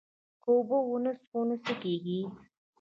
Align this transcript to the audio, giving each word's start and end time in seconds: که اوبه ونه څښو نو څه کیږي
که 0.41 0.49
اوبه 0.55 0.77
ونه 0.89 1.11
څښو 1.19 1.39
نو 1.47 1.55
څه 1.63 1.73
کیږي 1.83 2.19